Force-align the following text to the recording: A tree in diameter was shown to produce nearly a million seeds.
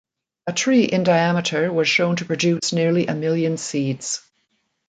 A 0.47 0.51
tree 0.51 0.81
in 0.85 1.03
diameter 1.03 1.71
was 1.71 1.87
shown 1.87 2.15
to 2.15 2.25
produce 2.25 2.73
nearly 2.73 3.05
a 3.05 3.13
million 3.13 3.57
seeds. 3.57 4.27